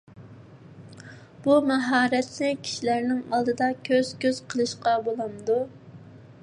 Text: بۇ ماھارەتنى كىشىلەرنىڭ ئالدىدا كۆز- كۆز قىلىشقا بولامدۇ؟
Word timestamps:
بۇ 1.43 1.57
ماھارەتنى 1.71 2.49
كىشىلەرنىڭ 2.63 3.21
ئالدىدا 3.35 3.69
كۆز- 3.91 4.11
كۆز 4.25 4.43
قىلىشقا 4.55 4.97
بولامدۇ؟ 5.09 5.63